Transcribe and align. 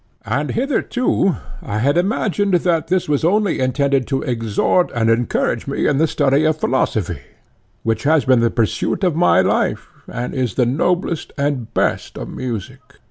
And 0.25 0.49
hitherto 0.53 1.35
I 1.61 1.77
had 1.77 1.95
imagined 1.95 2.55
that 2.55 2.87
this 2.87 3.07
was 3.07 3.23
only 3.23 3.59
intended 3.59 4.07
to 4.07 4.23
exhort 4.23 4.91
and 4.95 5.11
encourage 5.11 5.67
me 5.67 5.85
in 5.85 5.99
the 5.99 6.07
study 6.07 6.43
of 6.43 6.57
philosophy, 6.59 7.19
which 7.83 8.01
has 8.01 8.25
been 8.25 8.39
the 8.39 8.49
pursuit 8.49 9.03
of 9.03 9.15
my 9.15 9.41
life, 9.41 9.89
and 10.07 10.33
is 10.33 10.55
the 10.55 10.65
noblest 10.65 11.33
and 11.37 11.71
best 11.75 12.17
of 12.17 12.29
music. 12.29 12.81